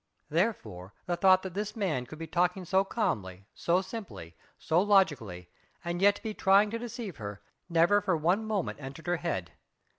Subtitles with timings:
[0.31, 5.51] Therefore, the thought that this man could be talking so calmly, so simply, so logically,
[5.85, 9.51] and yet be trying to deceive her, never for one moment entered her head.